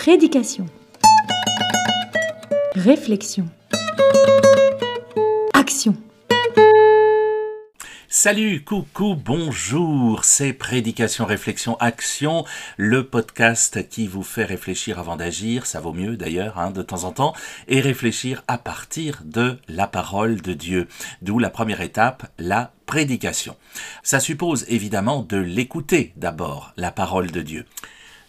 Prédication. 0.00 0.64
Réflexion. 2.74 3.46
Action. 5.52 5.94
Salut, 8.08 8.64
coucou, 8.64 9.14
bonjour, 9.14 10.24
c'est 10.24 10.54
Prédication, 10.54 11.26
Réflexion, 11.26 11.76
Action, 11.80 12.46
le 12.78 13.06
podcast 13.06 13.90
qui 13.90 14.06
vous 14.06 14.22
fait 14.22 14.46
réfléchir 14.46 14.98
avant 14.98 15.16
d'agir, 15.16 15.66
ça 15.66 15.80
vaut 15.80 15.92
mieux 15.92 16.16
d'ailleurs 16.16 16.58
hein, 16.58 16.70
de 16.70 16.80
temps 16.80 17.04
en 17.04 17.12
temps, 17.12 17.34
et 17.68 17.82
réfléchir 17.82 18.42
à 18.48 18.56
partir 18.56 19.20
de 19.26 19.58
la 19.68 19.86
parole 19.86 20.40
de 20.40 20.54
Dieu, 20.54 20.88
d'où 21.20 21.38
la 21.38 21.50
première 21.50 21.82
étape, 21.82 22.26
la 22.38 22.72
prédication. 22.86 23.54
Ça 24.02 24.18
suppose 24.18 24.64
évidemment 24.68 25.22
de 25.22 25.36
l'écouter 25.36 26.14
d'abord, 26.16 26.72
la 26.78 26.90
parole 26.90 27.30
de 27.30 27.42
Dieu. 27.42 27.66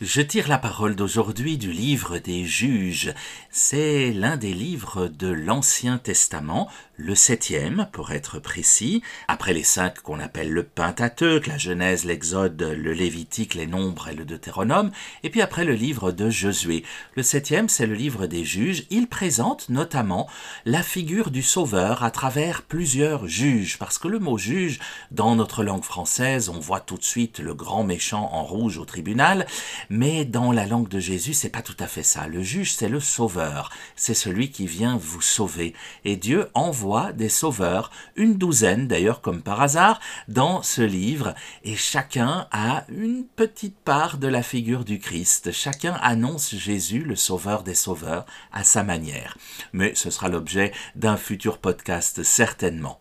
Je 0.00 0.22
tire 0.22 0.46
la 0.46 0.58
parole 0.58 0.94
d'aujourd'hui 0.94 1.58
du 1.58 1.72
livre 1.72 2.18
des 2.18 2.44
juges. 2.44 3.12
C'est 3.50 4.12
l'un 4.12 4.36
des 4.36 4.52
livres 4.52 5.08
de 5.08 5.26
l'Ancien 5.26 5.98
Testament, 5.98 6.70
le 6.96 7.16
septième 7.16 7.88
pour 7.90 8.12
être 8.12 8.38
précis, 8.38 9.02
après 9.26 9.52
les 9.52 9.64
cinq 9.64 9.98
qu'on 10.00 10.20
appelle 10.20 10.52
le 10.52 10.62
Pentateuque, 10.62 11.48
la 11.48 11.58
Genèse, 11.58 12.04
l'Exode, 12.04 12.62
le 12.62 12.92
Lévitique, 12.92 13.54
les 13.54 13.66
Nombres 13.66 14.08
et 14.08 14.14
le 14.14 14.24
Deutéronome, 14.24 14.92
et 15.24 15.30
puis 15.30 15.42
après 15.42 15.64
le 15.64 15.74
livre 15.74 16.12
de 16.12 16.30
Josué. 16.30 16.84
Le 17.16 17.24
septième, 17.24 17.68
c'est 17.68 17.86
le 17.86 17.94
livre 17.94 18.26
des 18.26 18.44
juges. 18.44 18.84
Il 18.90 19.08
présente 19.08 19.68
notamment 19.68 20.28
la 20.64 20.84
figure 20.84 21.32
du 21.32 21.42
Sauveur 21.42 22.04
à 22.04 22.12
travers 22.12 22.62
plusieurs 22.62 23.26
juges, 23.26 23.78
parce 23.78 23.98
que 23.98 24.06
le 24.06 24.20
mot 24.20 24.38
juge, 24.38 24.78
dans 25.10 25.34
notre 25.34 25.64
langue 25.64 25.84
française, 25.84 26.48
on 26.50 26.60
voit 26.60 26.80
tout 26.80 26.98
de 26.98 27.04
suite 27.04 27.40
le 27.40 27.54
grand 27.54 27.82
méchant 27.82 28.30
en 28.32 28.44
rouge 28.44 28.78
au 28.78 28.84
tribunal, 28.84 29.46
mais 29.90 30.24
dans 30.24 30.52
la 30.52 30.66
langue 30.66 30.88
de 30.88 30.98
Jésus, 30.98 31.34
c'est 31.34 31.48
pas 31.48 31.62
tout 31.62 31.76
à 31.78 31.86
fait 31.86 32.02
ça. 32.02 32.26
Le 32.26 32.42
juge, 32.42 32.74
c'est 32.74 32.88
le 32.88 33.00
Sauveur, 33.00 33.70
c'est 33.96 34.14
celui 34.14 34.50
qui 34.50 34.66
vient 34.66 34.96
vous 34.96 35.20
sauver, 35.20 35.74
et 36.04 36.16
Dieu 36.16 36.48
envoie 36.54 37.12
des 37.12 37.28
sauveurs, 37.28 37.90
une 38.16 38.36
douzaine 38.36 38.88
d'ailleurs 38.88 39.20
comme 39.20 39.42
par 39.42 39.60
hasard, 39.60 40.00
dans 40.28 40.62
ce 40.62 40.82
livre, 40.82 41.34
et 41.64 41.76
chacun 41.76 42.48
a 42.50 42.84
une 42.88 43.24
petite 43.24 43.78
part 43.78 44.18
de 44.18 44.28
la 44.28 44.42
figure 44.42 44.84
du 44.84 44.98
Christ. 44.98 45.52
Chacun 45.52 45.94
annonce 46.02 46.54
Jésus, 46.54 47.00
le 47.00 47.16
sauveur 47.16 47.62
des 47.62 47.74
sauveurs, 47.74 48.26
à 48.52 48.64
sa 48.64 48.82
manière. 48.82 49.36
Mais 49.72 49.94
ce 49.94 50.10
sera 50.10 50.28
l'objet 50.28 50.72
d'un 50.94 51.16
futur 51.16 51.58
podcast 51.58 52.22
certainement. 52.22 53.00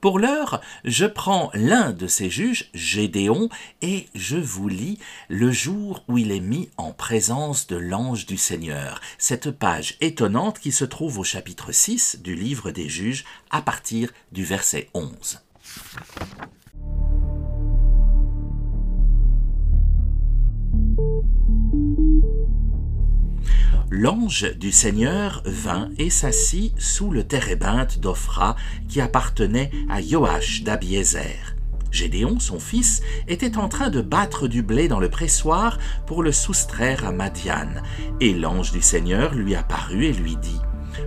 Pour 0.00 0.18
l'heure, 0.18 0.60
je 0.84 1.06
prends 1.06 1.50
l'un 1.54 1.92
de 1.92 2.06
ces 2.06 2.30
juges, 2.30 2.70
Gédéon, 2.74 3.48
et 3.82 4.08
je 4.14 4.36
vous 4.36 4.68
lis 4.68 4.98
le 5.28 5.50
jour 5.50 6.04
où 6.08 6.18
il 6.18 6.32
est 6.32 6.40
mis 6.40 6.70
en 6.76 6.92
présence 6.92 7.66
de 7.66 7.76
l'ange 7.76 8.26
du 8.26 8.36
Seigneur, 8.36 9.00
cette 9.18 9.50
page 9.50 9.96
étonnante 10.00 10.58
qui 10.58 10.72
se 10.72 10.84
trouve 10.84 11.18
au 11.18 11.24
chapitre 11.24 11.72
6 11.72 12.20
du 12.22 12.34
livre 12.34 12.70
des 12.70 12.88
juges 12.88 13.24
à 13.50 13.62
partir 13.62 14.10
du 14.32 14.44
verset 14.44 14.88
11. 14.94 15.40
L'ange 23.90 24.54
du 24.58 24.70
Seigneur 24.70 25.42
vint 25.46 25.90
et 25.98 26.10
s'assit 26.10 26.78
sous 26.78 27.10
le 27.10 27.24
térébinthe 27.24 28.00
d'Ophra 28.00 28.56
qui 28.88 29.00
appartenait 29.00 29.70
à 29.88 30.02
Joach 30.02 30.62
d'Abiézer. 30.62 31.56
Gédéon, 31.90 32.38
son 32.38 32.60
fils, 32.60 33.02
était 33.28 33.56
en 33.56 33.68
train 33.68 33.88
de 33.88 34.02
battre 34.02 34.46
du 34.46 34.62
blé 34.62 34.88
dans 34.88 35.00
le 35.00 35.08
pressoir 35.08 35.78
pour 36.06 36.22
le 36.22 36.32
soustraire 36.32 37.06
à 37.06 37.12
Madian, 37.12 37.68
et 38.20 38.34
l'ange 38.34 38.72
du 38.72 38.82
Seigneur 38.82 39.34
lui 39.34 39.54
apparut 39.54 40.04
et 40.04 40.12
lui 40.12 40.36
dit 40.36 40.60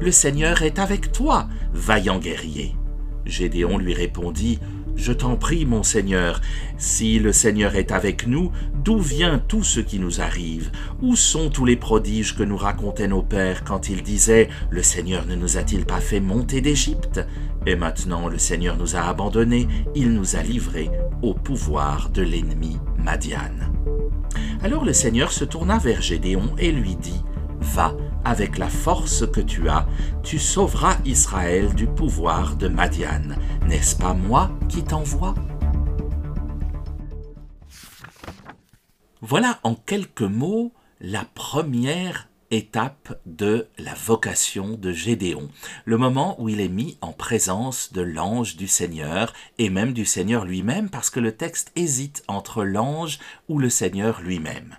Le 0.00 0.12
Seigneur 0.12 0.60
est 0.62 0.78
avec 0.78 1.12
toi, 1.12 1.48
vaillant 1.72 2.18
guerrier. 2.18 2.76
Gédéon 3.24 3.78
lui 3.78 3.94
répondit 3.94 4.58
je 4.96 5.12
t'en 5.12 5.36
prie, 5.36 5.66
mon 5.66 5.82
Seigneur, 5.82 6.40
si 6.78 7.18
le 7.18 7.32
Seigneur 7.32 7.76
est 7.76 7.92
avec 7.92 8.26
nous, 8.26 8.50
d'où 8.82 8.98
vient 8.98 9.38
tout 9.38 9.62
ce 9.62 9.80
qui 9.80 9.98
nous 9.98 10.20
arrive? 10.20 10.70
Où 11.02 11.16
sont 11.16 11.50
tous 11.50 11.64
les 11.64 11.76
prodiges 11.76 12.34
que 12.34 12.42
nous 12.42 12.56
racontaient 12.56 13.06
nos 13.06 13.22
pères 13.22 13.62
quand 13.62 13.88
ils 13.88 14.02
disaient 14.02 14.48
Le 14.70 14.82
Seigneur 14.82 15.26
ne 15.26 15.34
nous 15.34 15.58
a-t-il 15.58 15.84
pas 15.84 16.00
fait 16.00 16.20
monter 16.20 16.60
d'Égypte? 16.60 17.20
Et 17.66 17.76
maintenant 17.76 18.28
le 18.28 18.38
Seigneur 18.38 18.76
nous 18.76 18.96
a 18.96 19.00
abandonnés, 19.00 19.68
il 19.94 20.12
nous 20.12 20.36
a 20.36 20.42
livrés 20.42 20.90
au 21.22 21.34
pouvoir 21.34 22.08
de 22.10 22.22
l'ennemi 22.22 22.78
Madian. 22.96 23.52
Alors 24.62 24.84
le 24.84 24.92
Seigneur 24.92 25.30
se 25.30 25.44
tourna 25.44 25.78
vers 25.78 26.00
Gédéon 26.00 26.54
et 26.58 26.72
lui 26.72 26.96
dit 26.96 27.22
Va, 27.60 27.96
avec 28.26 28.58
la 28.58 28.68
force 28.68 29.24
que 29.30 29.40
tu 29.40 29.68
as, 29.68 29.86
tu 30.24 30.40
sauveras 30.40 30.96
Israël 31.04 31.72
du 31.74 31.86
pouvoir 31.86 32.56
de 32.56 32.66
Madian. 32.66 33.22
N'est-ce 33.68 33.94
pas 33.94 34.14
moi 34.14 34.50
qui 34.68 34.82
t'envoie? 34.82 35.36
Voilà 39.20 39.60
en 39.62 39.76
quelques 39.76 40.22
mots 40.22 40.72
la 41.00 41.24
première 41.34 42.28
étape 42.50 43.16
de 43.26 43.68
la 43.78 43.94
vocation 43.94 44.76
de 44.76 44.90
Gédéon, 44.90 45.48
le 45.84 45.96
moment 45.96 46.40
où 46.40 46.48
il 46.48 46.60
est 46.60 46.68
mis 46.68 46.98
en 47.00 47.12
présence 47.12 47.92
de 47.92 48.02
l'ange 48.02 48.56
du 48.56 48.66
Seigneur 48.66 49.32
et 49.58 49.70
même 49.70 49.92
du 49.92 50.04
Seigneur 50.04 50.44
lui-même 50.44 50.90
parce 50.90 51.10
que 51.10 51.20
le 51.20 51.36
texte 51.36 51.70
hésite 51.76 52.24
entre 52.26 52.64
l'ange 52.64 53.20
ou 53.48 53.60
le 53.60 53.70
Seigneur 53.70 54.20
lui-même. 54.20 54.76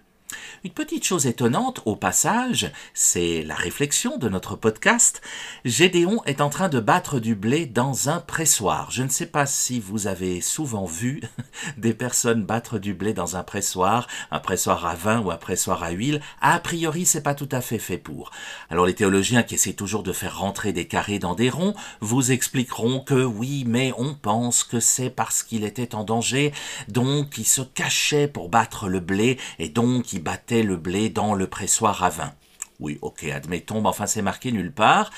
Une 0.64 0.72
petite 0.72 1.04
chose 1.04 1.28
étonnante 1.28 1.82
au 1.86 1.96
passage, 1.96 2.72
c'est 2.96 3.44
la 3.44 3.54
réflexion 3.54 4.18
de 4.18 4.28
notre 4.28 4.56
podcast. 4.56 5.22
Gédéon 5.66 6.24
est 6.26 6.42
en 6.42 6.50
train 6.50 6.68
de 6.68 6.80
battre 6.80 7.20
du 7.20 7.36
blé 7.36 7.68
dans 7.68 8.10
un 8.10 8.20
pressoir. 8.20 8.90
Je 8.90 9.04
ne 9.04 9.10
sais 9.10 9.28
pas 9.28 9.46
si 9.46 9.80
vous 9.80 10.08
avez 10.08 10.42
souvent 10.42 10.86
vu 10.86 11.22
des 11.78 11.94
personnes 11.94 12.44
battre 12.44 12.80
du 12.80 12.96
blé 12.96 13.14
dans 13.14 13.36
un 13.36 13.44
pressoir, 13.44 14.08
un 14.32 14.40
pressoir 14.40 14.88
à 14.88 14.96
vin 14.96 15.20
ou 15.22 15.30
un 15.30 15.38
pressoir 15.38 15.84
à 15.84 15.92
huile. 15.92 16.22
A 16.42 16.60
priori, 16.60 17.06
c'est 17.06 17.22
pas 17.22 17.36
tout 17.36 17.50
à 17.52 17.62
fait 17.62 17.78
fait 17.78 18.00
pour. 18.00 18.32
Alors 18.72 18.88
les 18.88 18.96
théologiens 18.96 19.44
qui 19.44 19.54
essaient 19.54 19.74
toujours 19.74 20.02
de 20.02 20.12
faire 20.12 20.40
rentrer 20.40 20.74
des 20.74 20.88
carrés 20.88 21.20
dans 21.20 21.36
des 21.36 21.52
ronds 21.52 21.76
vous 22.02 22.32
expliqueront 22.32 23.00
que 23.00 23.24
oui, 23.24 23.64
mais 23.68 23.94
on 24.00 24.16
pense 24.16 24.64
que 24.64 24.80
c'est 24.80 25.12
parce 25.12 25.44
qu'il 25.44 25.64
était 25.64 25.94
en 25.94 26.04
danger, 26.04 26.52
donc 26.88 27.38
il 27.38 27.46
se 27.46 27.62
cachait 27.62 28.28
pour 28.28 28.50
battre 28.50 28.90
le 28.90 29.00
blé 29.00 29.38
et 29.60 29.70
donc 29.70 30.14
il 30.14 30.24
battait 30.24 30.48
le 30.64 30.78
blé 30.78 31.10
dans 31.10 31.34
le 31.34 31.48
pressoir 31.48 32.04
à 32.04 32.10
vin. 32.10 32.34
Oui, 32.80 33.00
ok, 33.02 33.24
admettons, 33.24 33.82
mais 33.82 33.90
enfin 33.90 34.06
c'est 34.06 34.22
marqué 34.22 34.52
nulle 34.52 34.72
part. 34.72 35.10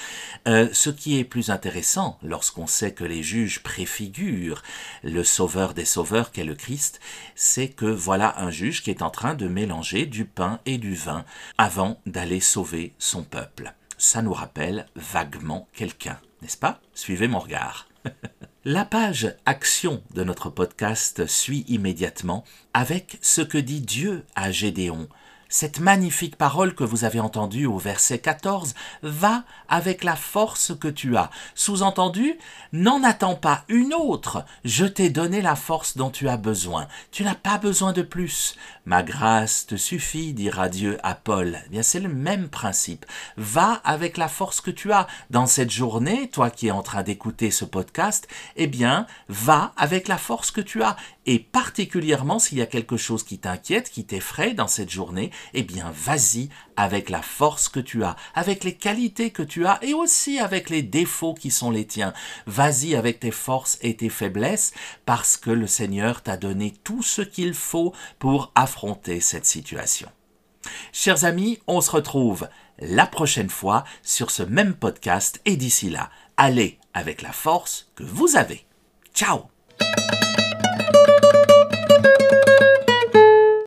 Euh, 0.48 0.70
ce 0.72 0.90
qui 0.90 1.20
est 1.20 1.26
plus 1.26 1.50
intéressant, 1.50 2.18
lorsqu'on 2.24 2.68
sait 2.68 2.94
que 2.94 3.04
les 3.04 3.22
juges 3.22 3.62
préfigurent 3.62 4.64
le 5.04 5.26
sauveur 5.26 5.74
des 5.74 5.84
sauveurs 5.84 6.32
qu'est 6.32 6.46
le 6.46 6.56
Christ, 6.56 7.02
c'est 7.36 7.68
que 7.68 7.86
voilà 7.86 8.40
un 8.40 8.50
juge 8.50 8.82
qui 8.82 8.92
est 8.92 9.02
en 9.02 9.10
train 9.10 9.34
de 9.34 9.48
mélanger 9.48 10.06
du 10.06 10.24
pain 10.24 10.62
et 10.66 10.78
du 10.78 10.96
vin 10.96 11.26
avant 11.58 12.00
d'aller 12.06 12.40
sauver 12.40 12.94
son 12.98 13.24
peuple. 13.24 13.74
Ça 13.98 14.22
nous 14.22 14.34
rappelle 14.34 14.86
vaguement 14.96 15.68
quelqu'un, 15.74 16.18
n'est-ce 16.42 16.58
pas? 16.58 16.80
Suivez 16.94 17.28
mon 17.28 17.40
regard. 17.40 17.90
La 18.66 18.86
page 18.86 19.36
Action 19.46 20.02
de 20.14 20.24
notre 20.24 20.50
podcast 20.50 21.28
suit 21.28 21.66
immédiatement 21.68 22.46
avec 22.74 23.18
ce 23.22 23.42
que 23.42 23.58
dit 23.58 23.82
Dieu 23.82 24.26
à 24.36 24.52
Gédéon 24.52 25.10
cette 25.50 25.80
magnifique 25.80 26.36
parole 26.36 26.76
que 26.76 26.84
vous 26.84 27.04
avez 27.04 27.20
entendue 27.20 27.66
au 27.66 27.80
verset 27.80 28.20
14 28.20 28.76
va 29.02 29.44
avec 29.68 30.04
la 30.04 30.16
force 30.16 30.74
que 30.80 30.88
tu 30.88 31.18
as. 31.18 31.32
Sous-entendu, 31.56 32.38
n'en 32.72 33.04
attends 33.04 33.36
pas 33.36 33.66
une 33.68 33.94
autre. 33.94 34.46
Je 34.64 34.86
t'ai 34.86 35.10
donné 35.10 35.42
la 35.42 35.56
force 35.56 35.98
dont 35.98 36.12
tu 36.12 36.30
as 36.30 36.38
besoin. 36.38 36.88
Tu 37.12 37.24
n'as 37.24 37.36
pas 37.36 37.58
besoin 37.58 37.94
de 37.94 38.04
plus. 38.04 38.56
Ma 38.86 39.04
grâce 39.04 39.66
te 39.66 39.76
suffit, 39.76 40.34
dira 40.34 40.70
Dieu 40.70 40.98
à 41.04 41.16
Paul. 41.16 41.60
Eh 41.66 41.69
bien, 41.69 41.84
c'est 41.84 42.00
le 42.00 42.10
même 42.10 42.50
principe. 42.50 43.06
Va 43.38 43.81
avec 43.84 44.18
la 44.18 44.28
force 44.28 44.62
que 44.62 44.72
tu 44.72 44.92
as. 44.92 45.07
Dans 45.30 45.48
cette 45.48 45.72
journée, 45.72 46.30
toi 46.30 46.50
qui 46.50 46.68
es 46.68 46.72
en 46.72 46.84
train 46.84 47.04
d'écouter 47.04 47.51
ce 47.51 47.66
podcast, 47.66 48.28
eh 48.56 48.68
bien, 48.68 49.07
va 49.28 49.74
avec 49.78 50.07
la 50.07 50.18
force 50.18 50.51
que 50.51 50.62
tu 50.62 50.84
as. 50.84 50.96
Et 51.25 51.40
particulièrement 51.40 52.40
s'il 52.40 52.57
y 52.57 52.62
a 52.63 52.66
quelque 52.66 52.98
chose 52.98 53.24
qui 53.24 53.38
t'inquiète, 53.38 53.92
qui 53.92 54.06
t'effraie 54.06 54.54
dans 54.54 54.68
cette 54.68 54.90
journée, 54.90 55.31
eh 55.53 55.63
bien 55.63 55.91
vas-y 55.94 56.50
avec 56.75 57.09
la 57.09 57.21
force 57.21 57.69
que 57.69 57.80
tu 57.80 58.03
as, 58.03 58.15
avec 58.33 58.63
les 58.63 58.75
qualités 58.75 59.31
que 59.31 59.44
tu 59.44 59.65
as 59.65 59.80
et 59.81 59.94
aussi 59.94 60.39
avec 60.39 60.69
les 60.69 60.81
défauts 60.81 61.33
qui 61.33 61.51
sont 61.51 61.71
les 61.71 61.86
tiens. 61.86 62.13
Vas-y 62.45 62.95
avec 62.95 63.19
tes 63.19 63.31
forces 63.31 63.77
et 63.81 63.95
tes 63.95 64.09
faiblesses 64.09 64.74
parce 65.06 65.38
que 65.38 65.51
le 65.51 65.68
Seigneur 65.68 66.21
t'a 66.21 66.38
donné 66.38 66.74
tout 66.83 67.03
ce 67.03 67.21
qu'il 67.21 67.53
faut 67.53 67.94
pour 68.18 68.51
affronter 68.56 69.19
cette 69.19 69.45
situation. 69.45 70.09
Chers 70.91 71.25
amis, 71.25 71.59
on 71.68 71.81
se 71.81 71.91
retrouve 71.91 72.47
la 72.80 73.06
prochaine 73.06 73.50
fois 73.50 73.83
sur 74.03 74.31
ce 74.31 74.44
même 74.44 74.74
podcast 74.74 75.41
et 75.45 75.57
d'ici 75.57 75.89
là, 75.89 76.09
allez 76.38 76.80
avec 76.94 77.21
la 77.21 77.31
force 77.31 77.91
que 77.95 78.03
vous 78.03 78.36
avez. 78.36 78.65
Ciao 79.13 79.50